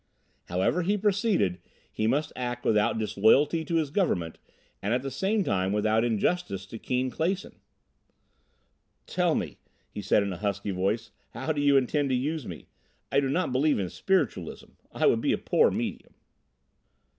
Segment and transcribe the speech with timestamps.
[0.45, 4.39] However he proceeded, he must act without disloyalty to his Government,
[4.81, 7.59] and at the same time without injustice to Keane Clason.
[9.05, 9.59] "Tell me,"
[9.91, 12.65] he said in a husky voice, "how do you intend to use me?
[13.11, 14.71] I do not believe in Spiritualism.
[14.91, 16.15] I would be a poor medium."